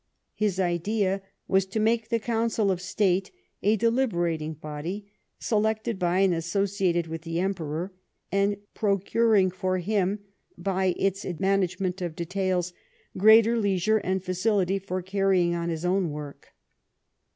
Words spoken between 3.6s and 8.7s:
a deliberatino body, selected by and associated with the Emperor, and